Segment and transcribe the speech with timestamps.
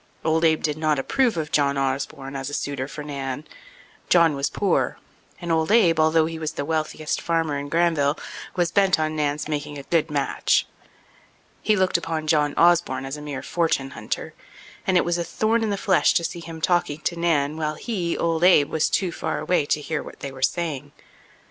[0.25, 3.45] Old Abe did not approve of John Osborne as a suitor for Nan.
[4.09, 4.97] John was poor;
[5.39, 8.17] and old Abe, although he was the wealthiest farmer in Granville,
[8.55, 10.65] was bent on Nan's making a good match.
[11.61, 14.33] He looked upon John Osborne as a mere fortune hunter,
[14.87, 17.75] and it was a thorn in the flesh to see him talking to Nan while
[17.75, 20.93] he, old Abe, was too far away to hear what they were saying.